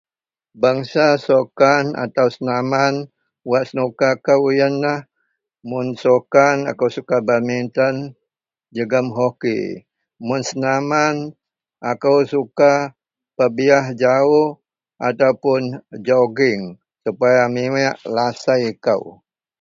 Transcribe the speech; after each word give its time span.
Bengsa 0.61 1.05
sukan 1.25 1.85
atau 2.03 2.25
senaman 2.35 2.95
wak 3.49 3.63
senuka 3.69 4.09
kou 4.25 4.45
yenlah, 4.59 5.01
mun 5.69 5.87
sukan 6.01 6.57
akou 6.71 6.89
suka 6.95 7.17
betmenten 7.27 7.95
jegem 8.75 9.07
hoki. 9.17 9.59
Mun 10.25 10.41
senaman 10.49 11.15
akou 11.91 12.17
suka 12.31 12.73
pebiyah 13.37 13.87
jawuk 14.01 14.53
ataupun 15.07 15.61
jogging 16.07 16.61
supaya 17.05 17.43
miweak 17.55 17.95
lasei 18.15 18.69
kou. 18.85 19.01